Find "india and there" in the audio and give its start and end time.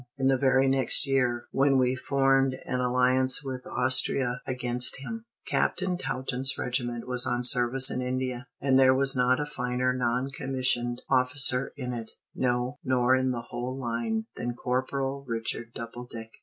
8.01-8.95